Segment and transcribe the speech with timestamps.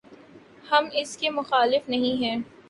[0.71, 2.37] ہم اس کے مخالف نہیں ہیں۔